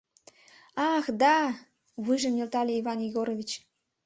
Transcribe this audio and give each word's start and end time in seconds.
—Ах, 0.93 1.05
да!— 1.21 1.37
вуйжым 2.03 2.33
нӧлтале 2.35 2.73
Иван 2.79 2.99
Егорович. 3.07 3.51